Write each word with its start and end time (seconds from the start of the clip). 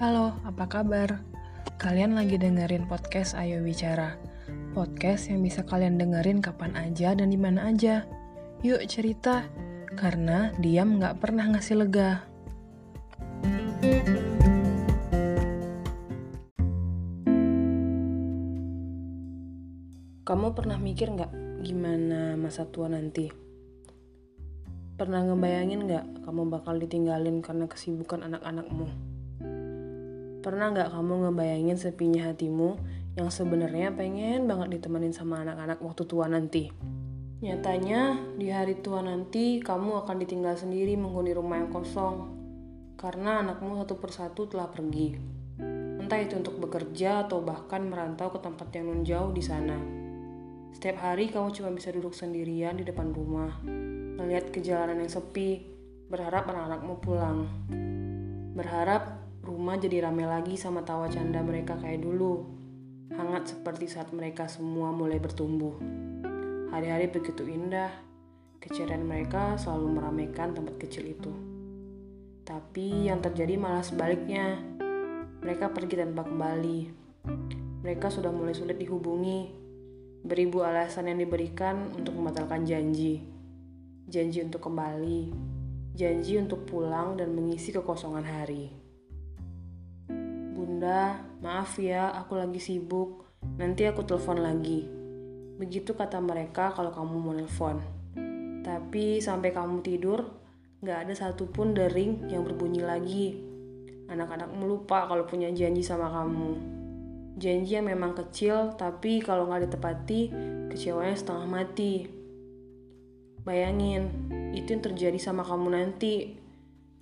Halo, 0.00 0.32
apa 0.48 0.64
kabar? 0.64 1.20
Kalian 1.76 2.16
lagi 2.16 2.40
dengerin 2.40 2.88
podcast 2.88 3.36
Ayo 3.36 3.60
Bicara. 3.60 4.16
Podcast 4.72 5.28
yang 5.28 5.44
bisa 5.44 5.60
kalian 5.60 6.00
dengerin 6.00 6.40
kapan 6.40 6.72
aja 6.72 7.12
dan 7.12 7.28
di 7.28 7.36
mana 7.36 7.68
aja. 7.68 8.08
Yuk 8.64 8.80
cerita, 8.88 9.44
karena 10.00 10.56
diam 10.56 10.96
nggak 10.96 11.20
pernah 11.20 11.52
ngasih 11.52 11.84
lega. 11.84 12.24
Kamu 20.24 20.56
pernah 20.56 20.80
mikir 20.80 21.12
nggak 21.12 21.60
gimana 21.60 22.40
masa 22.40 22.64
tua 22.64 22.88
nanti? 22.88 23.28
Pernah 24.96 25.28
ngebayangin 25.28 25.84
nggak 25.84 26.24
kamu 26.24 26.48
bakal 26.48 26.80
ditinggalin 26.80 27.44
karena 27.44 27.68
kesibukan 27.68 28.24
anak-anakmu? 28.24 29.09
Pernah 30.40 30.72
nggak 30.72 30.96
kamu 30.96 31.28
ngebayangin 31.28 31.76
sepinya 31.76 32.32
hatimu 32.32 32.80
yang 33.12 33.28
sebenarnya 33.28 33.92
pengen 33.92 34.48
banget 34.48 34.80
ditemenin 34.80 35.12
sama 35.12 35.44
anak-anak 35.44 35.84
waktu 35.84 36.08
tua 36.08 36.32
nanti? 36.32 36.72
Nyatanya, 37.44 38.16
di 38.40 38.48
hari 38.48 38.80
tua 38.80 39.04
nanti 39.04 39.60
kamu 39.60 40.00
akan 40.00 40.16
ditinggal 40.16 40.56
sendiri 40.56 40.96
menghuni 40.96 41.36
rumah 41.36 41.60
yang 41.60 41.68
kosong 41.68 42.40
karena 42.96 43.44
anakmu 43.44 43.84
satu 43.84 44.00
persatu 44.00 44.48
telah 44.48 44.72
pergi. 44.72 45.12
Entah 46.00 46.16
itu 46.16 46.40
untuk 46.40 46.56
bekerja 46.56 47.28
atau 47.28 47.44
bahkan 47.44 47.84
merantau 47.84 48.32
ke 48.32 48.40
tempat 48.40 48.72
yang 48.72 48.88
non 48.88 49.04
jauh 49.04 49.36
di 49.36 49.44
sana. 49.44 49.76
Setiap 50.72 51.04
hari 51.04 51.28
kamu 51.28 51.52
cuma 51.52 51.68
bisa 51.76 51.92
duduk 51.92 52.16
sendirian 52.16 52.80
di 52.80 52.88
depan 52.88 53.12
rumah, 53.12 53.60
melihat 54.16 54.48
ke 54.48 54.64
jalanan 54.64 55.04
yang 55.04 55.12
sepi, 55.12 55.68
berharap 56.08 56.48
anak-anakmu 56.48 56.94
pulang. 57.04 57.44
Berharap 58.56 59.19
rumah 59.60 59.76
jadi 59.76 60.08
rame 60.08 60.24
lagi 60.24 60.56
sama 60.56 60.80
tawa 60.80 61.04
canda 61.12 61.44
mereka 61.44 61.76
kayak 61.76 62.00
dulu, 62.00 62.48
hangat 63.12 63.52
seperti 63.52 63.92
saat 63.92 64.08
mereka 64.08 64.48
semua 64.48 64.88
mulai 64.88 65.20
bertumbuh. 65.20 65.76
Hari-hari 66.72 67.12
begitu 67.12 67.44
indah, 67.44 67.92
keceriaan 68.56 69.04
mereka 69.04 69.60
selalu 69.60 70.00
meramaikan 70.00 70.56
tempat 70.56 70.80
kecil 70.80 71.12
itu. 71.12 71.28
Tapi 72.40 73.12
yang 73.12 73.20
terjadi 73.20 73.60
malah 73.60 73.84
sebaliknya. 73.84 74.56
Mereka 75.44 75.76
pergi 75.76 76.08
tanpa 76.08 76.24
kembali. 76.24 76.80
Mereka 77.84 78.08
sudah 78.08 78.32
mulai 78.32 78.56
sulit 78.56 78.80
dihubungi 78.80 79.60
Beribu 80.24 80.64
alasan 80.64 81.12
yang 81.12 81.20
diberikan 81.20 81.92
untuk 82.00 82.16
membatalkan 82.16 82.64
janji. 82.64 83.28
Janji 84.08 84.40
untuk 84.40 84.64
kembali, 84.64 85.28
janji 85.92 86.40
untuk 86.40 86.64
pulang 86.64 87.20
dan 87.20 87.36
mengisi 87.36 87.76
kekosongan 87.76 88.24
hari. 88.24 88.79
Bunda, 90.80 91.12
maaf 91.44 91.76
ya, 91.76 92.08
aku 92.08 92.40
lagi 92.40 92.56
sibuk. 92.56 93.28
Nanti 93.60 93.84
aku 93.84 94.00
telepon 94.00 94.40
lagi. 94.40 94.88
Begitu 95.60 95.92
kata 95.92 96.24
mereka 96.24 96.72
kalau 96.72 96.88
kamu 96.88 97.20
mau 97.20 97.36
nelfon. 97.36 97.84
Tapi 98.64 99.20
sampai 99.20 99.52
kamu 99.52 99.84
tidur, 99.84 100.24
gak 100.80 101.04
ada 101.04 101.12
satupun 101.12 101.76
dering 101.76 102.32
yang 102.32 102.48
berbunyi 102.48 102.80
lagi. 102.80 103.36
Anak-anak 104.08 104.56
melupa 104.56 105.04
kalau 105.04 105.28
punya 105.28 105.52
janji 105.52 105.84
sama 105.84 106.08
kamu. 106.08 106.56
Janji 107.36 107.76
yang 107.76 107.84
memang 107.84 108.16
kecil, 108.16 108.72
tapi 108.80 109.20
kalau 109.20 109.52
nggak 109.52 109.68
ditepati, 109.68 110.32
kecewanya 110.72 111.12
setengah 111.12 111.44
mati. 111.44 112.08
Bayangin, 113.44 114.08
itu 114.56 114.72
yang 114.72 114.80
terjadi 114.80 115.20
sama 115.20 115.44
kamu 115.44 115.76
nanti. 115.76 116.40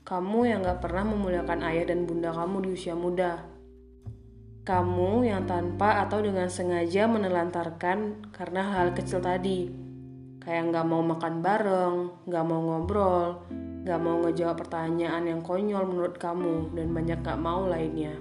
Kamu 0.02 0.50
yang 0.50 0.66
gak 0.66 0.82
pernah 0.82 1.06
memuliakan 1.06 1.62
ayah 1.62 1.94
dan 1.94 2.10
bunda 2.10 2.34
kamu 2.34 2.66
di 2.66 2.70
usia 2.74 2.98
muda. 2.98 3.57
Kamu 4.68 5.24
yang 5.24 5.48
tanpa 5.48 6.04
atau 6.04 6.20
dengan 6.20 6.44
sengaja 6.52 7.08
menelantarkan 7.08 8.28
karena 8.36 8.68
hal 8.68 8.92
kecil 8.92 9.16
tadi. 9.16 9.64
Kayak 10.44 10.76
gak 10.76 10.84
mau 10.92 11.00
makan 11.00 11.40
bareng, 11.40 11.96
gak 12.28 12.44
mau 12.44 12.60
ngobrol, 12.60 13.48
gak 13.88 13.96
mau 13.96 14.20
ngejawab 14.20 14.60
pertanyaan 14.60 15.24
yang 15.24 15.40
konyol 15.40 15.88
menurut 15.88 16.20
kamu, 16.20 16.76
dan 16.76 16.92
banyak 16.92 17.16
gak 17.24 17.40
mau 17.40 17.64
lainnya. 17.64 18.12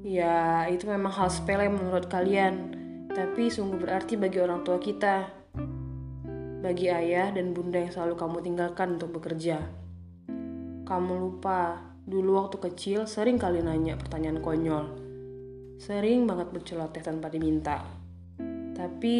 Ya, 0.00 0.64
itu 0.72 0.88
memang 0.88 1.12
hal 1.12 1.28
sepele 1.28 1.68
menurut 1.68 2.08
kalian, 2.08 2.72
tapi 3.12 3.52
sungguh 3.52 3.84
berarti 3.84 4.16
bagi 4.16 4.40
orang 4.40 4.64
tua 4.64 4.80
kita. 4.80 5.28
Bagi 6.64 6.88
ayah 6.88 7.36
dan 7.36 7.52
bunda 7.52 7.84
yang 7.84 7.92
selalu 7.92 8.16
kamu 8.16 8.36
tinggalkan 8.48 8.96
untuk 8.96 9.20
bekerja. 9.20 9.60
Kamu 10.88 11.12
lupa, 11.20 11.84
dulu 12.08 12.40
waktu 12.40 12.56
kecil 12.64 13.04
sering 13.04 13.36
kali 13.36 13.60
nanya 13.60 14.00
pertanyaan 14.00 14.40
konyol. 14.40 15.07
Sering 15.78 16.26
banget 16.26 16.50
berceloteh 16.50 17.00
tanpa 17.00 17.30
diminta. 17.30 17.86
Tapi 18.74 19.16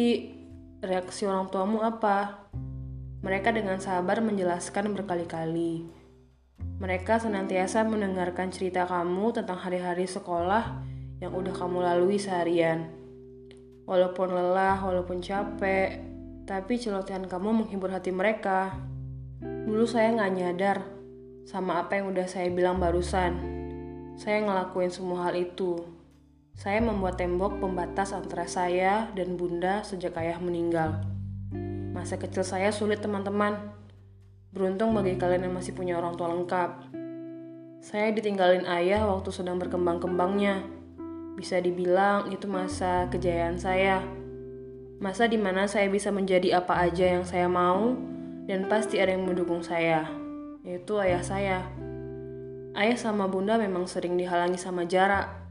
reaksi 0.83 1.23
orang 1.25 1.47
tuamu 1.47 1.81
apa? 1.81 2.47
Mereka 3.23 3.51
dengan 3.51 3.79
sabar 3.79 4.19
menjelaskan 4.19 4.91
berkali-kali 4.95 5.99
mereka 6.79 7.19
senantiasa 7.19 7.83
mendengarkan 7.83 8.55
cerita 8.55 8.87
kamu 8.87 9.35
tentang 9.35 9.59
hari-hari 9.59 10.07
sekolah 10.07 10.79
yang 11.19 11.35
udah 11.35 11.51
kamu 11.51 11.83
lalui 11.83 12.15
seharian. 12.15 12.87
Walaupun 13.83 14.31
lelah, 14.31 14.79
walaupun 14.79 15.19
capek, 15.19 15.99
tapi 16.47 16.79
celotehan 16.79 17.27
kamu 17.27 17.51
menghibur 17.51 17.91
hati 17.91 18.15
mereka. 18.15 18.79
Dulu 19.43 19.83
saya 19.83 20.15
nggak 20.15 20.33
nyadar 20.39 20.77
sama 21.43 21.83
apa 21.83 21.99
yang 21.99 22.15
udah 22.15 22.23
saya 22.31 22.47
bilang 22.47 22.79
barusan. 22.79 23.35
Saya 24.15 24.47
ngelakuin 24.47 24.87
semua 24.95 25.27
hal 25.27 25.35
itu. 25.35 25.83
Saya 26.59 26.83
membuat 26.83 27.15
tembok 27.15 27.63
pembatas 27.63 28.11
antara 28.11 28.43
saya 28.43 29.07
dan 29.15 29.39
bunda 29.39 29.79
sejak 29.79 30.11
ayah 30.19 30.43
meninggal. 30.43 30.99
Masa 31.95 32.19
kecil 32.19 32.43
saya 32.43 32.67
sulit 32.75 32.99
teman-teman. 32.99 33.71
Beruntung 34.51 34.91
bagi 34.91 35.15
kalian 35.15 35.47
yang 35.47 35.55
masih 35.55 35.71
punya 35.71 35.95
orang 35.95 36.19
tua 36.19 36.35
lengkap. 36.35 36.91
Saya 37.79 38.11
ditinggalin 38.11 38.67
ayah 38.67 39.07
waktu 39.07 39.31
sedang 39.31 39.55
berkembang-kembangnya. 39.55 40.67
Bisa 41.39 41.63
dibilang 41.63 42.27
itu 42.27 42.43
masa 42.51 43.07
kejayaan 43.07 43.55
saya. 43.55 44.03
Masa 44.99 45.31
di 45.31 45.39
mana 45.39 45.63
saya 45.63 45.87
bisa 45.87 46.11
menjadi 46.11 46.59
apa 46.59 46.75
aja 46.75 47.07
yang 47.07 47.23
saya 47.23 47.47
mau, 47.47 47.95
dan 48.51 48.67
pasti 48.67 48.99
ada 48.99 49.15
yang 49.15 49.23
mendukung 49.23 49.63
saya, 49.63 50.11
yaitu 50.67 50.99
ayah 50.99 51.23
saya. 51.23 51.63
Ayah 52.75 52.99
sama 52.99 53.31
bunda 53.31 53.55
memang 53.55 53.87
sering 53.87 54.19
dihalangi 54.19 54.59
sama 54.59 54.83
jarak. 54.83 55.48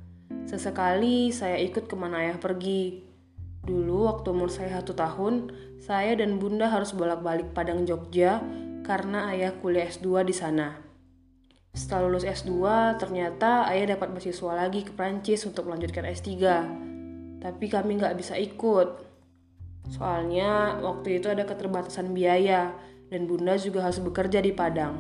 Sesekali 0.48 1.32
saya 1.32 1.56
ikut 1.60 1.88
ke 1.88 1.96
mana 1.96 2.24
ayah 2.24 2.40
pergi. 2.40 3.04
Dulu 3.64 4.08
waktu 4.08 4.32
umur 4.32 4.48
saya 4.48 4.80
satu 4.80 4.96
tahun, 4.96 5.52
saya 5.76 6.16
dan 6.16 6.40
bunda 6.40 6.72
harus 6.72 6.96
bolak-balik 6.96 7.52
Padang 7.52 7.84
Jogja 7.84 8.40
karena 8.80 9.28
ayah 9.32 9.52
kuliah 9.60 9.84
S2 9.88 10.24
di 10.24 10.32
sana. 10.32 10.80
Setelah 11.76 12.08
lulus 12.08 12.24
S2, 12.24 12.56
ternyata 12.96 13.68
ayah 13.68 13.92
dapat 13.92 14.08
beasiswa 14.16 14.52
lagi 14.56 14.88
ke 14.88 14.92
Prancis 14.96 15.44
untuk 15.44 15.68
melanjutkan 15.68 16.08
S3. 16.08 16.32
Tapi 17.44 17.66
kami 17.68 18.00
nggak 18.00 18.16
bisa 18.16 18.34
ikut. 18.40 19.04
Soalnya 19.92 20.80
waktu 20.80 21.20
itu 21.20 21.28
ada 21.28 21.44
keterbatasan 21.44 22.16
biaya 22.16 22.72
dan 23.12 23.28
bunda 23.28 23.56
juga 23.60 23.84
harus 23.84 24.00
bekerja 24.00 24.40
di 24.40 24.52
Padang. 24.56 24.96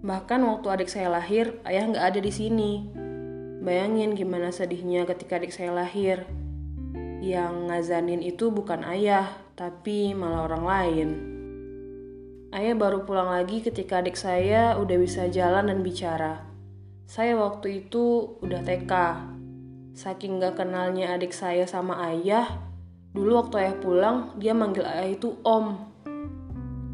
Bahkan 0.00 0.40
waktu 0.40 0.66
adik 0.72 0.88
saya 0.88 1.12
lahir, 1.12 1.60
ayah 1.68 1.84
nggak 1.84 2.06
ada 2.16 2.20
di 2.24 2.32
sini. 2.32 2.72
Bayangin 3.60 4.16
gimana 4.16 4.48
sedihnya 4.48 5.04
ketika 5.04 5.36
adik 5.36 5.52
saya 5.52 5.76
lahir. 5.76 6.24
Yang 7.20 7.68
ngazanin 7.68 8.24
itu 8.24 8.48
bukan 8.48 8.80
ayah, 8.88 9.28
tapi 9.52 10.16
malah 10.16 10.48
orang 10.48 10.64
lain. 10.64 11.08
Ayah 12.56 12.72
baru 12.72 13.04
pulang 13.04 13.28
lagi 13.28 13.60
ketika 13.60 14.00
adik 14.00 14.16
saya 14.16 14.80
udah 14.80 14.96
bisa 14.96 15.28
jalan 15.28 15.68
dan 15.68 15.84
bicara. 15.84 16.40
Saya 17.04 17.36
waktu 17.36 17.84
itu 17.84 18.38
udah 18.40 18.64
TK. 18.64 18.92
Saking 19.92 20.40
gak 20.40 20.56
kenalnya 20.56 21.12
adik 21.12 21.36
saya 21.36 21.68
sama 21.68 22.00
ayah, 22.08 22.48
dulu 23.12 23.44
waktu 23.44 23.60
ayah 23.60 23.76
pulang, 23.76 24.16
dia 24.40 24.56
manggil 24.56 24.88
ayah 24.88 25.20
itu 25.20 25.36
om. 25.44 25.76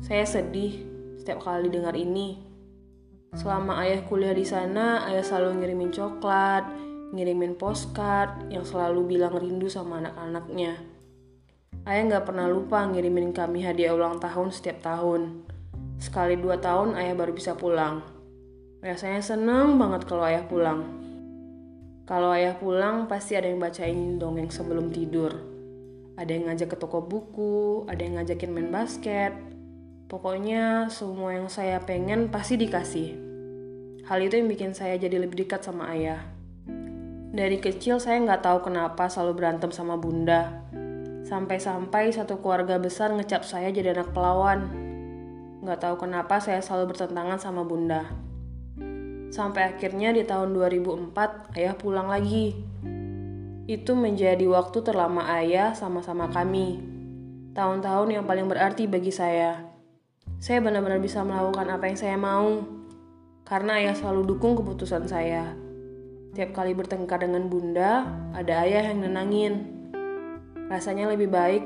Saya 0.02 0.26
sedih 0.26 0.82
setiap 1.14 1.46
kali 1.46 1.70
dengar 1.70 1.94
ini. 1.94 2.45
Selama 3.36 3.84
ayah 3.84 4.00
kuliah 4.08 4.32
di 4.32 4.48
sana, 4.48 5.04
ayah 5.12 5.20
selalu 5.20 5.60
ngirimin 5.60 5.92
coklat, 5.92 6.64
ngirimin 7.12 7.52
postcard 7.60 8.48
yang 8.48 8.64
selalu 8.64 9.04
bilang 9.12 9.36
rindu 9.36 9.68
sama 9.68 10.00
anak-anaknya. 10.00 10.80
Ayah 11.84 12.02
nggak 12.08 12.24
pernah 12.32 12.48
lupa 12.48 12.80
ngirimin 12.88 13.36
kami 13.36 13.60
hadiah 13.60 13.92
ulang 13.92 14.16
tahun 14.16 14.48
setiap 14.56 14.80
tahun. 14.80 15.44
Sekali 16.00 16.40
dua 16.40 16.56
tahun 16.56 16.96
ayah 16.96 17.12
baru 17.12 17.36
bisa 17.36 17.52
pulang. 17.60 18.00
Rasanya 18.80 19.20
seneng 19.20 19.76
banget 19.76 20.08
kalau 20.08 20.24
ayah 20.24 20.48
pulang. 20.48 20.80
Kalau 22.08 22.32
ayah 22.32 22.56
pulang 22.56 23.04
pasti 23.04 23.36
ada 23.36 23.52
yang 23.52 23.60
bacain 23.60 24.16
dongeng 24.16 24.48
sebelum 24.48 24.88
tidur. 24.88 25.36
Ada 26.16 26.30
yang 26.32 26.48
ngajak 26.48 26.72
ke 26.72 26.76
toko 26.80 27.04
buku, 27.04 27.84
ada 27.84 28.00
yang 28.00 28.16
ngajakin 28.16 28.48
main 28.48 28.72
basket. 28.72 29.36
Pokoknya 30.08 30.88
semua 30.88 31.36
yang 31.36 31.52
saya 31.52 31.84
pengen 31.84 32.32
pasti 32.32 32.56
dikasih. 32.56 33.25
Hal 34.06 34.22
itu 34.22 34.38
yang 34.38 34.46
bikin 34.46 34.70
saya 34.70 34.94
jadi 34.94 35.18
lebih 35.18 35.42
dekat 35.42 35.66
sama 35.66 35.90
ayah. 35.90 36.22
Dari 37.34 37.58
kecil 37.58 37.98
saya 37.98 38.22
nggak 38.22 38.38
tahu 38.46 38.70
kenapa 38.70 39.10
selalu 39.10 39.42
berantem 39.42 39.74
sama 39.74 39.98
bunda. 39.98 40.62
Sampai-sampai 41.26 42.14
satu 42.14 42.38
keluarga 42.38 42.78
besar 42.78 43.10
ngecap 43.10 43.42
saya 43.42 43.74
jadi 43.74 43.98
anak 43.98 44.14
pelawan. 44.14 44.70
Nggak 45.58 45.82
tahu 45.82 46.06
kenapa 46.06 46.38
saya 46.38 46.62
selalu 46.62 46.94
bertentangan 46.94 47.42
sama 47.42 47.66
bunda. 47.66 48.06
Sampai 49.34 49.74
akhirnya 49.74 50.14
di 50.14 50.22
tahun 50.22 50.54
2004 50.54 51.58
ayah 51.58 51.74
pulang 51.74 52.06
lagi. 52.06 52.54
Itu 53.66 53.98
menjadi 53.98 54.46
waktu 54.46 54.86
terlama 54.86 55.26
ayah 55.42 55.74
sama-sama 55.74 56.30
kami. 56.30 56.78
Tahun-tahun 57.58 58.14
yang 58.14 58.22
paling 58.22 58.46
berarti 58.46 58.86
bagi 58.86 59.10
saya. 59.10 59.66
Saya 60.38 60.62
benar-benar 60.62 61.02
bisa 61.02 61.26
melakukan 61.26 61.66
apa 61.74 61.90
yang 61.90 61.98
saya 61.98 62.14
mau. 62.14 62.75
Karena 63.46 63.78
ayah 63.78 63.94
selalu 63.94 64.34
dukung 64.34 64.58
keputusan 64.58 65.06
saya. 65.06 65.54
Tiap 66.34 66.50
kali 66.50 66.74
bertengkar 66.74 67.22
dengan 67.22 67.46
bunda, 67.46 68.02
ada 68.34 68.66
ayah 68.66 68.90
yang 68.90 69.06
nenangin. 69.06 69.70
Rasanya 70.66 71.14
lebih 71.14 71.30
baik 71.30 71.62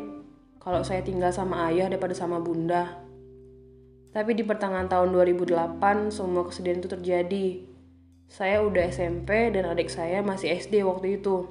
kalau 0.61 0.85
saya 0.85 1.01
tinggal 1.01 1.33
sama 1.33 1.73
ayah 1.73 1.89
daripada 1.89 2.13
sama 2.13 2.37
bunda. 2.37 3.01
Tapi 4.13 4.37
di 4.37 4.45
pertengahan 4.45 4.93
tahun 4.93 5.09
2008, 5.09 6.13
semua 6.13 6.45
kesedihan 6.45 6.85
itu 6.85 6.91
terjadi. 6.93 7.47
Saya 8.29 8.61
udah 8.61 8.85
SMP 8.93 9.49
dan 9.49 9.73
adik 9.73 9.89
saya 9.89 10.21
masih 10.21 10.53
SD 10.53 10.85
waktu 10.85 11.17
itu. 11.17 11.49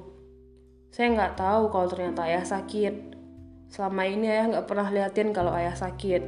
Saya 0.94 1.10
nggak 1.10 1.42
tahu 1.42 1.74
kalau 1.74 1.90
ternyata 1.90 2.30
ayah 2.30 2.46
sakit. 2.46 3.18
Selama 3.66 4.06
ini 4.06 4.30
ayah 4.30 4.46
nggak 4.46 4.66
pernah 4.70 4.94
liatin 4.94 5.34
kalau 5.34 5.50
ayah 5.58 5.74
sakit. 5.74 6.22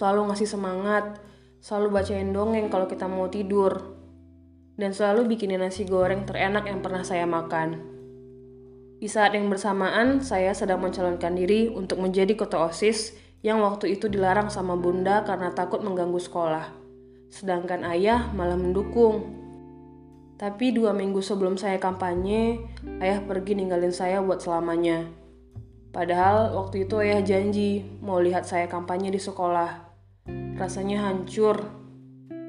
Selalu 0.00 0.32
ngasih 0.32 0.48
semangat, 0.48 1.20
selalu 1.60 2.00
bacain 2.00 2.32
dongeng 2.32 2.72
kalau 2.72 2.88
kita 2.88 3.04
mau 3.04 3.28
tidur 3.28 4.00
dan 4.80 4.96
selalu 4.96 5.36
bikinin 5.36 5.60
nasi 5.60 5.84
goreng 5.84 6.24
terenak 6.24 6.64
yang 6.64 6.80
pernah 6.80 7.04
saya 7.04 7.28
makan. 7.28 7.76
Di 9.00 9.08
saat 9.08 9.32
yang 9.32 9.48
bersamaan, 9.48 10.20
saya 10.20 10.52
sedang 10.52 10.80
mencalonkan 10.80 11.32
diri 11.32 11.72
untuk 11.72 12.00
menjadi 12.04 12.36
ketua 12.36 12.68
OSIS 12.68 13.16
yang 13.40 13.64
waktu 13.64 13.96
itu 13.96 14.08
dilarang 14.12 14.52
sama 14.52 14.76
bunda 14.76 15.24
karena 15.24 15.52
takut 15.56 15.80
mengganggu 15.80 16.20
sekolah. 16.20 16.68
Sedangkan 17.32 17.84
ayah 17.88 18.28
malah 18.36 18.60
mendukung. 18.60 19.36
Tapi 20.36 20.72
dua 20.72 20.92
minggu 20.96 21.20
sebelum 21.20 21.56
saya 21.56 21.76
kampanye, 21.76 22.60
ayah 23.00 23.20
pergi 23.24 23.56
ninggalin 23.56 23.92
saya 23.92 24.20
buat 24.24 24.40
selamanya. 24.40 25.08
Padahal 25.92 26.56
waktu 26.56 26.88
itu 26.88 27.00
ayah 27.00 27.20
janji 27.20 27.84
mau 28.00 28.20
lihat 28.20 28.44
saya 28.48 28.68
kampanye 28.68 29.12
di 29.12 29.20
sekolah. 29.20 29.89
Rasanya 30.58 31.08
hancur 31.08 31.80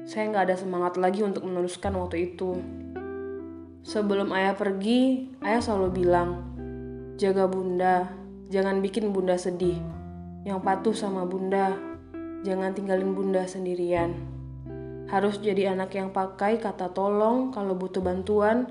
saya 0.02 0.34
nggak 0.34 0.44
ada 0.50 0.56
semangat 0.58 0.98
lagi 0.98 1.22
untuk 1.22 1.46
meneruskan 1.46 1.94
waktu 1.94 2.34
itu. 2.34 2.58
Sebelum 3.86 4.34
ayah 4.34 4.54
pergi, 4.54 5.30
ayah 5.42 5.62
selalu 5.62 6.02
bilang, 6.02 6.42
jaga 7.18 7.46
bunda, 7.46 8.10
jangan 8.50 8.82
bikin 8.82 9.14
bunda 9.14 9.38
sedih. 9.38 9.78
Yang 10.42 10.58
patuh 10.62 10.94
sama 10.94 11.22
bunda, 11.22 11.78
jangan 12.42 12.74
tinggalin 12.74 13.14
bunda 13.14 13.46
sendirian. 13.46 14.14
Harus 15.06 15.38
jadi 15.38 15.70
anak 15.74 15.94
yang 15.94 16.10
pakai 16.10 16.58
kata 16.58 16.90
tolong 16.90 17.54
kalau 17.54 17.78
butuh 17.78 18.02
bantuan, 18.02 18.66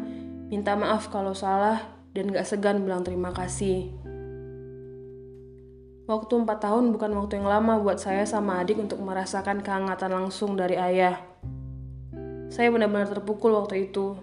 minta 0.52 0.76
maaf 0.76 1.08
kalau 1.08 1.32
salah, 1.32 1.96
dan 2.12 2.28
gak 2.28 2.44
segan 2.44 2.84
bilang 2.84 3.08
terima 3.08 3.32
kasih. 3.32 3.88
Waktu 6.12 6.44
4 6.44 6.60
tahun 6.60 6.92
bukan 6.92 7.08
waktu 7.16 7.40
yang 7.40 7.48
lama 7.48 7.80
buat 7.80 7.96
saya 7.96 8.28
sama 8.28 8.60
adik 8.60 8.84
untuk 8.84 9.00
merasakan 9.00 9.64
kehangatan 9.64 10.12
langsung 10.12 10.60
dari 10.60 10.76
ayah. 10.76 11.24
Saya 12.52 12.68
benar-benar 12.68 13.16
terpukul 13.16 13.56
waktu 13.56 13.88
itu. 13.88 14.20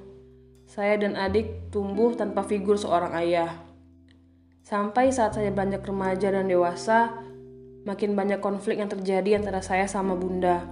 Saya 0.68 1.00
dan 1.00 1.16
adik 1.16 1.72
tumbuh 1.72 2.12
tanpa 2.12 2.44
figur 2.44 2.76
seorang 2.76 3.16
ayah. 3.24 3.56
Sampai 4.60 5.16
saat 5.16 5.32
saya 5.32 5.48
beranjak 5.48 5.80
remaja 5.88 6.28
dan 6.28 6.44
dewasa, 6.44 7.24
makin 7.88 8.12
banyak 8.12 8.44
konflik 8.44 8.76
yang 8.76 8.92
terjadi 8.92 9.40
antara 9.40 9.64
saya 9.64 9.88
sama 9.88 10.12
bunda. 10.12 10.68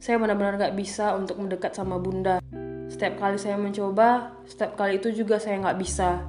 Saya 0.00 0.16
benar-benar 0.16 0.56
gak 0.56 0.72
bisa 0.80 1.12
untuk 1.12 1.44
mendekat 1.44 1.76
sama 1.76 2.00
bunda. 2.00 2.40
Setiap 2.88 3.20
kali 3.20 3.36
saya 3.36 3.60
mencoba, 3.60 4.32
setiap 4.48 4.80
kali 4.80 4.96
itu 4.96 5.12
juga 5.12 5.36
saya 5.36 5.60
gak 5.60 5.76
bisa. 5.76 6.24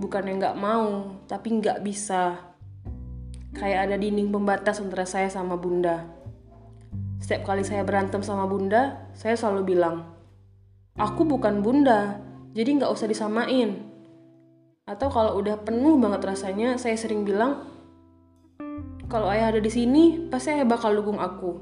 Bukan 0.00 0.32
yang 0.32 0.40
gak 0.40 0.56
mau, 0.56 1.12
tapi 1.28 1.60
gak 1.60 1.84
bisa. 1.84 2.47
Kayak 3.56 3.88
ada 3.88 3.96
dinding 3.96 4.28
pembatas 4.28 4.80
antara 4.82 5.08
saya 5.08 5.32
sama 5.32 5.56
bunda. 5.56 6.04
Setiap 7.18 7.48
kali 7.48 7.64
saya 7.64 7.82
berantem 7.82 8.20
sama 8.20 8.44
bunda, 8.44 9.08
saya 9.16 9.34
selalu 9.34 9.76
bilang, 9.76 10.04
aku 11.00 11.24
bukan 11.24 11.64
bunda, 11.64 12.20
jadi 12.52 12.76
nggak 12.76 12.92
usah 12.92 13.08
disamain. 13.08 13.88
Atau 14.88 15.12
kalau 15.12 15.36
udah 15.40 15.60
penuh 15.64 15.96
banget 15.96 16.24
rasanya, 16.24 16.76
saya 16.76 16.96
sering 16.96 17.24
bilang, 17.24 17.64
kalau 19.08 19.32
ayah 19.32 19.56
ada 19.56 19.60
di 19.60 19.72
sini, 19.72 20.28
pasti 20.28 20.52
ayah 20.52 20.68
bakal 20.68 20.92
dukung 20.92 21.16
aku. 21.16 21.56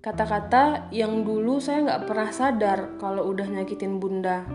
Kata-kata 0.00 0.88
yang 0.96 1.28
dulu 1.28 1.60
saya 1.60 1.84
nggak 1.84 2.08
pernah 2.08 2.32
sadar 2.32 2.96
kalau 2.96 3.28
udah 3.28 3.44
nyakitin 3.44 4.00
bunda. 4.00 4.48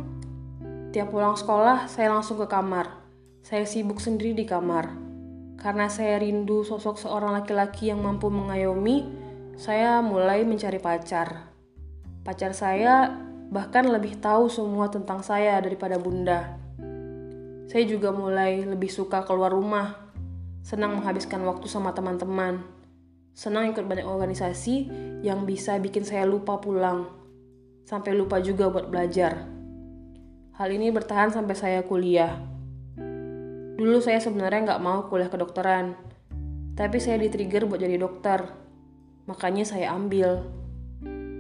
Tiap 0.90 1.14
pulang 1.14 1.38
sekolah, 1.38 1.86
saya 1.86 2.10
langsung 2.10 2.42
ke 2.42 2.50
kamar. 2.50 3.06
Saya 3.46 3.70
sibuk 3.70 4.02
sendiri 4.02 4.34
di 4.34 4.50
kamar. 4.50 5.05
Karena 5.66 5.90
saya 5.90 6.22
rindu 6.22 6.62
sosok 6.62 7.02
seorang 7.02 7.34
laki-laki 7.34 7.90
yang 7.90 7.98
mampu 7.98 8.30
mengayomi, 8.30 9.10
saya 9.58 9.98
mulai 9.98 10.46
mencari 10.46 10.78
pacar. 10.78 11.50
Pacar 12.22 12.54
saya 12.54 13.10
bahkan 13.50 13.90
lebih 13.90 14.22
tahu 14.22 14.46
semua 14.46 14.94
tentang 14.94 15.26
saya 15.26 15.58
daripada 15.58 15.98
bunda. 15.98 16.62
Saya 17.66 17.82
juga 17.90 18.14
mulai 18.14 18.62
lebih 18.62 18.94
suka 18.94 19.26
keluar 19.26 19.50
rumah, 19.58 20.06
senang 20.62 21.02
menghabiskan 21.02 21.42
waktu 21.42 21.66
sama 21.66 21.98
teman-teman, 21.98 22.62
senang 23.34 23.74
ikut 23.74 23.90
banyak 23.90 24.06
organisasi 24.06 24.94
yang 25.26 25.50
bisa 25.50 25.82
bikin 25.82 26.06
saya 26.06 26.30
lupa 26.30 26.62
pulang, 26.62 27.10
sampai 27.90 28.14
lupa 28.14 28.38
juga 28.38 28.70
buat 28.70 28.86
belajar. 28.94 29.50
Hal 30.62 30.70
ini 30.70 30.94
bertahan 30.94 31.34
sampai 31.34 31.58
saya 31.58 31.82
kuliah. 31.82 32.54
Dulu 33.76 34.00
saya 34.00 34.24
sebenarnya 34.24 34.74
nggak 34.74 34.84
mau 34.84 35.08
kuliah 35.12 35.28
kedokteran, 35.28 36.00
tapi 36.80 36.98
saya 37.04 37.20
di-trigger 37.20 37.68
buat 37.68 37.84
jadi 37.84 38.00
dokter 38.00 38.66
Makanya 39.26 39.66
saya 39.66 39.90
ambil. 39.98 40.46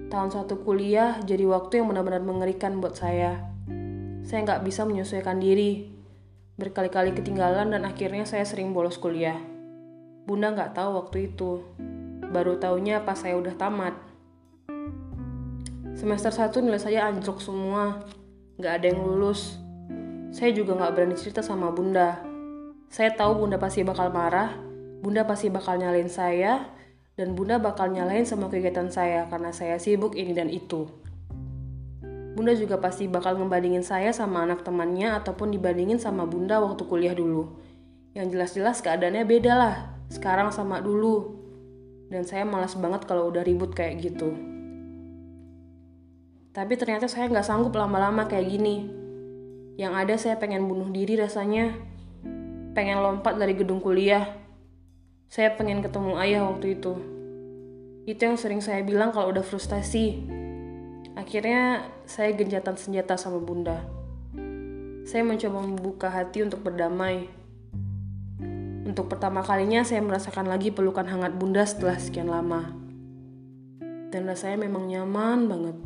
Tahun 0.09 0.29
satu 0.33 0.65
kuliah 0.65 1.21
jadi 1.21 1.45
waktu 1.45 1.81
yang 1.81 1.93
benar-benar 1.93 2.25
mengerikan 2.25 2.81
buat 2.81 2.97
saya. 2.97 3.45
Saya 4.25 4.41
nggak 4.41 4.65
bisa 4.65 4.89
menyesuaikan 4.89 5.37
diri. 5.37 5.93
Berkali-kali 6.57 7.13
ketinggalan 7.13 7.69
dan 7.77 7.85
akhirnya 7.85 8.25
saya 8.25 8.41
sering 8.41 8.73
bolos 8.73 8.97
kuliah. 8.97 9.37
Bunda 10.25 10.49
nggak 10.49 10.73
tahu 10.73 10.97
waktu 10.97 11.29
itu. 11.29 11.61
Baru 12.33 12.57
taunya 12.57 13.05
pas 13.05 13.21
saya 13.21 13.37
udah 13.37 13.53
tamat. 13.53 13.93
Semester 15.93 16.33
1 16.33 16.65
nilai 16.65 16.81
saya 16.81 17.05
anjlok 17.05 17.37
semua. 17.37 18.01
Nggak 18.57 18.73
ada 18.81 18.85
yang 18.89 19.05
lulus. 19.05 19.61
Saya 20.35 20.51
juga 20.51 20.75
nggak 20.75 20.91
berani 20.99 21.15
cerita 21.15 21.39
sama 21.39 21.71
bunda. 21.71 22.19
Saya 22.91 23.15
tahu 23.15 23.39
bunda 23.39 23.55
pasti 23.55 23.87
bakal 23.87 24.11
marah. 24.11 24.51
Bunda 24.99 25.23
pasti 25.23 25.47
bakal 25.47 25.79
nyalain 25.79 26.11
saya 26.11 26.75
dan 27.15 27.39
bunda 27.39 27.55
bakal 27.55 27.87
nyalain 27.87 28.27
semua 28.27 28.51
kegiatan 28.51 28.91
saya 28.91 29.31
karena 29.31 29.55
saya 29.55 29.79
sibuk 29.79 30.11
ini 30.19 30.35
dan 30.35 30.51
itu. 30.51 30.91
Bunda 32.35 32.51
juga 32.51 32.83
pasti 32.83 33.07
bakal 33.07 33.39
ngebandingin 33.39 33.87
saya 33.87 34.11
sama 34.11 34.43
anak 34.43 34.67
temannya 34.67 35.15
ataupun 35.15 35.55
dibandingin 35.55 36.03
sama 36.03 36.27
bunda 36.27 36.59
waktu 36.59 36.83
kuliah 36.83 37.15
dulu. 37.15 37.55
Yang 38.11 38.35
jelas-jelas 38.35 38.83
keadaannya 38.83 39.23
beda 39.23 39.53
lah, 39.55 39.75
sekarang 40.11 40.51
sama 40.51 40.83
dulu. 40.83 41.31
Dan 42.11 42.27
saya 42.27 42.43
malas 42.43 42.75
banget 42.75 43.07
kalau 43.07 43.31
udah 43.31 43.39
ribut 43.39 43.71
kayak 43.71 44.03
gitu. 44.03 44.35
Tapi 46.51 46.75
ternyata 46.75 47.07
saya 47.07 47.31
nggak 47.31 47.47
sanggup 47.47 47.71
lama-lama 47.71 48.27
kayak 48.27 48.51
gini. 48.51 49.04
Yang 49.75 49.93
ada 49.93 50.15
saya 50.15 50.35
pengen 50.39 50.67
bunuh 50.67 50.87
diri 50.91 51.19
rasanya. 51.19 51.75
Pengen 52.75 52.99
lompat 52.99 53.39
dari 53.39 53.55
gedung 53.55 53.79
kuliah 53.79 54.45
saya 55.29 55.51
pengen 55.57 55.81
ketemu 55.81 56.15
ayah 56.21 56.47
waktu 56.47 56.79
itu. 56.79 56.93
Itu 58.05 58.21
yang 58.23 58.37
sering 58.37 58.61
saya 58.61 58.85
bilang 58.85 59.09
kalau 59.09 59.33
udah 59.33 59.41
frustasi. 59.41 60.21
Akhirnya 61.17 61.91
saya 62.05 62.31
genjatan 62.31 62.77
senjata 62.77 63.17
sama 63.17 63.41
bunda. 63.41 63.81
Saya 65.05 65.27
mencoba 65.27 65.59
membuka 65.59 66.07
hati 66.07 66.45
untuk 66.45 66.63
berdamai. 66.63 67.27
Untuk 68.85 69.09
pertama 69.09 69.41
kalinya 69.41 69.81
saya 69.81 69.99
merasakan 69.99 70.45
lagi 70.45 70.69
pelukan 70.69 71.03
hangat 71.03 71.33
bunda 71.35 71.65
setelah 71.65 71.97
sekian 71.97 72.29
lama. 72.29 72.71
Dan 74.13 74.29
rasanya 74.29 74.69
memang 74.69 74.87
nyaman 74.87 75.39
banget. 75.49 75.77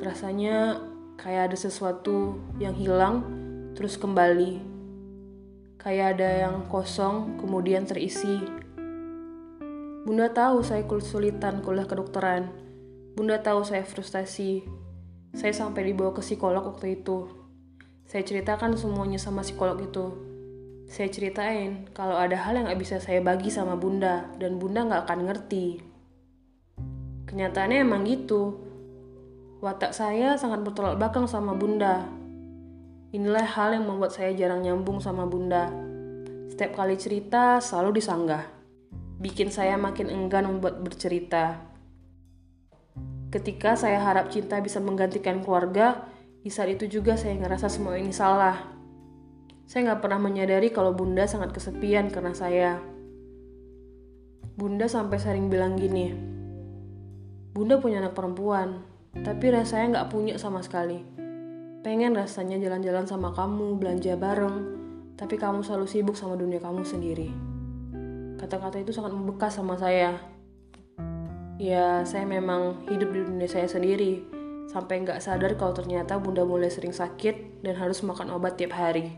Rasanya 0.00 0.80
kayak 1.20 1.52
ada 1.52 1.56
sesuatu 1.60 2.40
yang 2.56 2.72
hilang 2.72 3.22
terus 3.76 4.00
kembali 4.00 4.70
kayak 5.80 6.20
ada 6.20 6.28
yang 6.44 6.68
kosong 6.68 7.40
kemudian 7.40 7.88
terisi. 7.88 8.36
Bunda 10.04 10.28
tahu 10.28 10.60
saya 10.60 10.84
kesulitan 10.84 11.64
kuliah 11.64 11.88
kedokteran. 11.88 12.52
Bunda 13.16 13.40
tahu 13.40 13.64
saya 13.64 13.84
frustasi. 13.84 14.64
Saya 15.32 15.52
sampai 15.56 15.88
dibawa 15.88 16.12
ke 16.12 16.20
psikolog 16.20 16.68
waktu 16.68 17.00
itu. 17.00 17.28
Saya 18.04 18.20
ceritakan 18.26 18.76
semuanya 18.76 19.16
sama 19.16 19.40
psikolog 19.40 19.80
itu. 19.80 20.06
Saya 20.90 21.08
ceritain 21.08 21.86
kalau 21.96 22.18
ada 22.18 22.34
hal 22.36 22.58
yang 22.58 22.66
gak 22.68 22.80
bisa 22.82 22.96
saya 22.98 23.22
bagi 23.22 23.48
sama 23.48 23.78
bunda 23.78 24.28
dan 24.36 24.58
bunda 24.58 24.84
gak 24.84 25.06
akan 25.06 25.20
ngerti. 25.30 25.80
Kenyataannya 27.30 27.78
emang 27.86 28.04
gitu. 28.04 28.69
Watak 29.60 29.92
saya 29.92 30.40
sangat 30.40 30.64
bertolak 30.64 30.96
belakang 30.96 31.28
sama 31.28 31.52
bunda. 31.52 32.08
Inilah 33.12 33.44
hal 33.44 33.76
yang 33.76 33.84
membuat 33.84 34.16
saya 34.16 34.32
jarang 34.32 34.64
nyambung 34.64 35.04
sama 35.04 35.28
bunda. 35.28 35.68
Setiap 36.48 36.80
kali 36.80 36.96
cerita 36.96 37.60
selalu 37.60 38.00
disanggah. 38.00 38.48
Bikin 39.20 39.52
saya 39.52 39.76
makin 39.76 40.08
enggan 40.08 40.48
membuat 40.48 40.80
bercerita. 40.80 41.60
Ketika 43.28 43.76
saya 43.76 44.00
harap 44.00 44.32
cinta 44.32 44.56
bisa 44.64 44.80
menggantikan 44.80 45.44
keluarga, 45.44 46.08
di 46.40 46.48
saat 46.48 46.72
itu 46.72 46.88
juga 46.88 47.20
saya 47.20 47.36
ngerasa 47.36 47.68
semua 47.68 48.00
ini 48.00 48.16
salah. 48.16 48.56
Saya 49.68 49.92
nggak 49.92 50.00
pernah 50.00 50.24
menyadari 50.24 50.72
kalau 50.72 50.96
bunda 50.96 51.28
sangat 51.28 51.52
kesepian 51.52 52.08
karena 52.08 52.32
saya. 52.32 52.80
Bunda 54.56 54.88
sampai 54.88 55.20
sering 55.20 55.52
bilang 55.52 55.76
gini, 55.76 56.30
Bunda 57.50 57.82
punya 57.82 57.98
anak 58.00 58.14
perempuan, 58.14 58.89
tapi 59.14 59.50
rasanya 59.50 59.98
nggak 59.98 60.08
punya 60.14 60.34
sama 60.38 60.62
sekali. 60.62 61.02
Pengen 61.80 62.14
rasanya 62.14 62.60
jalan-jalan 62.60 63.08
sama 63.08 63.34
kamu, 63.34 63.80
belanja 63.80 64.14
bareng, 64.14 64.56
tapi 65.16 65.40
kamu 65.40 65.64
selalu 65.66 65.86
sibuk 65.88 66.16
sama 66.16 66.36
dunia 66.36 66.60
kamu 66.62 66.84
sendiri. 66.86 67.32
Kata-kata 68.38 68.78
itu 68.78 68.94
sangat 68.94 69.12
membekas 69.16 69.58
sama 69.58 69.74
saya. 69.74 70.16
Ya, 71.60 72.04
saya 72.08 72.24
memang 72.24 72.88
hidup 72.88 73.12
di 73.12 73.20
dunia 73.24 73.48
saya 73.48 73.68
sendiri, 73.68 74.24
sampai 74.70 75.04
nggak 75.04 75.20
sadar 75.20 75.58
kalau 75.58 75.76
ternyata 75.76 76.16
bunda 76.16 76.46
mulai 76.46 76.72
sering 76.72 76.94
sakit 76.94 77.60
dan 77.66 77.76
harus 77.76 78.00
makan 78.06 78.32
obat 78.32 78.56
tiap 78.56 78.72
hari. 78.72 79.12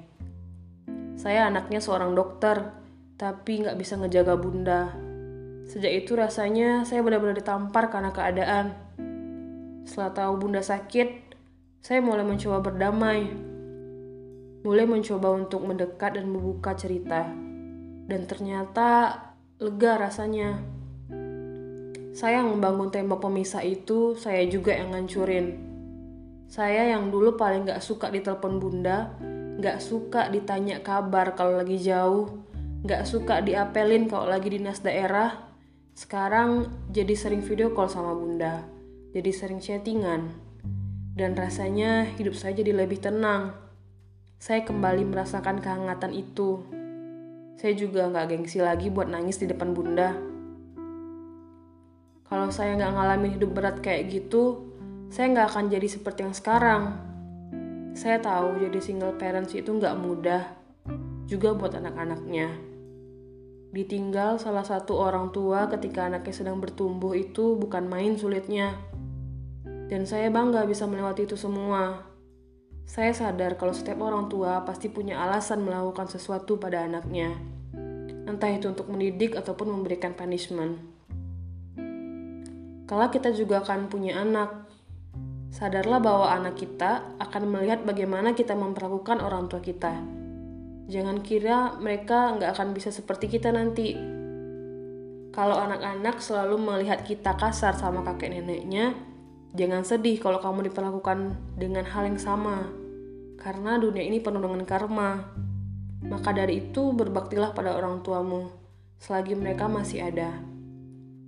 Saya 1.14 1.46
anaknya 1.46 1.78
seorang 1.78 2.16
dokter, 2.18 2.74
tapi 3.14 3.62
nggak 3.62 3.78
bisa 3.78 3.94
ngejaga 3.94 4.34
bunda. 4.34 4.90
Sejak 5.70 6.02
itu 6.02 6.18
rasanya 6.18 6.82
saya 6.82 7.06
benar-benar 7.06 7.38
ditampar 7.38 7.94
karena 7.94 8.10
keadaan. 8.10 8.74
Setelah 9.92 10.16
tahu 10.16 10.48
bunda 10.48 10.64
sakit, 10.64 11.36
saya 11.84 12.00
mulai 12.00 12.24
mencoba 12.24 12.64
berdamai. 12.64 13.28
Mulai 14.64 14.88
mencoba 14.88 15.36
untuk 15.36 15.68
mendekat 15.68 16.16
dan 16.16 16.32
membuka 16.32 16.72
cerita. 16.72 17.28
Dan 18.08 18.24
ternyata 18.24 19.20
lega 19.60 20.00
rasanya. 20.00 20.64
Saya 22.16 22.40
yang 22.40 22.56
membangun 22.56 22.88
tembok 22.88 23.28
pemisah 23.28 23.60
itu, 23.68 24.16
saya 24.16 24.40
juga 24.48 24.72
yang 24.72 24.96
ngancurin. 24.96 25.60
Saya 26.48 26.88
yang 26.96 27.12
dulu 27.12 27.36
paling 27.36 27.68
gak 27.68 27.84
suka 27.84 28.08
ditelepon 28.08 28.64
bunda, 28.64 29.12
gak 29.60 29.84
suka 29.84 30.32
ditanya 30.32 30.80
kabar 30.80 31.36
kalau 31.36 31.60
lagi 31.60 31.76
jauh, 31.76 32.32
gak 32.88 33.04
suka 33.04 33.44
diapelin 33.44 34.08
kalau 34.08 34.24
lagi 34.24 34.56
dinas 34.56 34.80
daerah, 34.80 35.52
sekarang 35.92 36.72
jadi 36.88 37.12
sering 37.12 37.44
video 37.44 37.76
call 37.76 37.92
sama 37.92 38.16
bunda, 38.16 38.64
jadi 39.12 39.30
sering 39.32 39.60
chattingan. 39.60 40.32
Dan 41.12 41.36
rasanya 41.36 42.08
hidup 42.16 42.32
saya 42.32 42.56
jadi 42.56 42.72
lebih 42.72 43.00
tenang. 43.00 43.52
Saya 44.40 44.64
kembali 44.64 45.06
merasakan 45.06 45.60
kehangatan 45.60 46.16
itu. 46.16 46.64
Saya 47.60 47.76
juga 47.78 48.08
gak 48.08 48.32
gengsi 48.32 48.58
lagi 48.58 48.88
buat 48.88 49.06
nangis 49.06 49.38
di 49.38 49.46
depan 49.46 49.76
bunda 49.76 50.32
kalau 52.32 52.48
saya 52.48 52.80
nggak 52.80 52.96
ngalamin 52.96 53.36
hidup 53.36 53.52
berat 53.52 53.76
kayak 53.84 54.08
gitu, 54.08 54.64
saya 55.12 55.36
nggak 55.36 55.52
akan 55.52 55.68
jadi 55.68 55.84
seperti 55.84 56.24
yang 56.24 56.32
sekarang. 56.32 56.96
Saya 57.92 58.24
tahu 58.24 58.56
jadi 58.56 58.80
single 58.80 59.20
parents 59.20 59.52
itu 59.52 59.68
nggak 59.68 60.00
mudah, 60.00 60.40
juga 61.28 61.52
buat 61.52 61.76
anak-anaknya. 61.76 62.48
Ditinggal 63.76 64.40
salah 64.40 64.64
satu 64.64 64.96
orang 64.96 65.28
tua 65.28 65.68
ketika 65.68 66.08
anaknya 66.08 66.32
sedang 66.32 66.56
bertumbuh 66.56 67.12
itu 67.12 67.52
bukan 67.60 67.84
main 67.84 68.16
sulitnya. 68.16 68.80
Dan 69.92 70.08
saya 70.08 70.32
bangga 70.32 70.64
bisa 70.64 70.88
melewati 70.88 71.28
itu 71.28 71.36
semua. 71.36 72.00
Saya 72.88 73.12
sadar 73.12 73.60
kalau 73.60 73.76
setiap 73.76 74.00
orang 74.00 74.24
tua 74.32 74.64
pasti 74.64 74.88
punya 74.88 75.20
alasan 75.20 75.60
melakukan 75.60 76.08
sesuatu 76.08 76.56
pada 76.56 76.88
anaknya. 76.88 77.36
Entah 78.24 78.48
itu 78.48 78.72
untuk 78.72 78.88
mendidik 78.88 79.36
ataupun 79.36 79.68
memberikan 79.68 80.16
punishment. 80.16 80.80
Kalau 82.88 83.12
kita 83.12 83.36
juga 83.36 83.60
akan 83.60 83.92
punya 83.92 84.16
anak. 84.16 84.64
Sadarlah 85.52 86.00
bahwa 86.00 86.32
anak 86.40 86.56
kita 86.56 87.20
akan 87.20 87.52
melihat 87.52 87.84
bagaimana 87.84 88.32
kita 88.32 88.56
memperlakukan 88.56 89.20
orang 89.20 89.52
tua 89.52 89.60
kita. 89.60 89.92
Jangan 90.88 91.20
kira 91.20 91.76
mereka 91.76 92.32
nggak 92.40 92.56
akan 92.56 92.72
bisa 92.72 92.88
seperti 92.88 93.28
kita 93.28 93.52
nanti. 93.52 93.92
Kalau 95.36 95.60
anak-anak 95.60 96.16
selalu 96.16 96.56
melihat 96.56 97.04
kita 97.04 97.36
kasar 97.36 97.76
sama 97.76 98.00
kakek 98.00 98.32
neneknya, 98.32 99.11
jangan 99.52 99.84
sedih 99.84 100.20
kalau 100.20 100.40
kamu 100.40 100.72
diperlakukan 100.72 101.36
dengan 101.56 101.84
hal 101.88 102.08
yang 102.08 102.20
sama. 102.20 102.68
Karena 103.40 103.80
dunia 103.80 104.06
ini 104.06 104.22
penuh 104.22 104.40
dengan 104.40 104.62
karma. 104.64 105.22
Maka 106.02 106.34
dari 106.34 106.66
itu 106.68 106.92
berbaktilah 106.94 107.54
pada 107.54 107.78
orang 107.78 108.02
tuamu 108.02 108.62
selagi 109.02 109.34
mereka 109.34 109.66
masih 109.66 110.06
ada. 110.06 110.30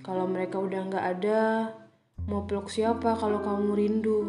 Kalau 0.06 0.30
mereka 0.30 0.62
udah 0.62 0.80
nggak 0.86 1.06
ada, 1.18 1.74
mau 2.30 2.46
peluk 2.46 2.70
siapa 2.70 3.18
kalau 3.18 3.42
kamu 3.42 3.70
rindu? 3.74 4.20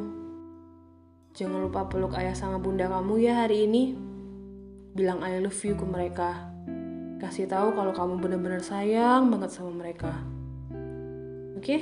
Jangan 1.37 1.69
lupa 1.69 1.85
peluk 1.85 2.17
ayah 2.17 2.33
sama 2.33 2.57
bunda 2.57 2.89
kamu 2.89 3.21
ya 3.21 3.45
hari 3.45 3.69
ini. 3.69 3.93
Bilang 4.97 5.21
I 5.21 5.37
love 5.43 5.61
you 5.61 5.77
ke 5.77 5.85
mereka. 5.85 6.49
Kasih 7.21 7.45
tahu 7.45 7.77
kalau 7.77 7.93
kamu 7.93 8.17
benar-benar 8.17 8.65
sayang 8.65 9.29
banget 9.29 9.53
sama 9.53 9.69
mereka. 9.75 10.15
Oke? 11.53 11.61
Okay? 11.61 11.81